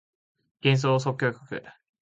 [0.63, 1.63] 幻想即興曲